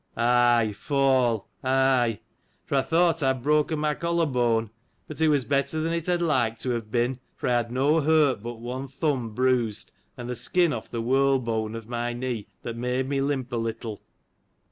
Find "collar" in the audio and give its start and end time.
3.93-4.25